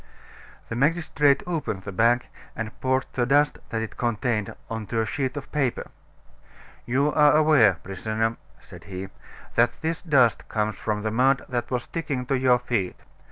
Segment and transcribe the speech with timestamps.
[0.69, 5.05] The magistrate opened the bag, and poured the dust that it contained on to a
[5.05, 5.91] sheet of paper.
[6.87, 9.09] "You are aware, prisoner," said he,
[9.53, 12.95] "that this dust comes from the mud that was sticking to your feet.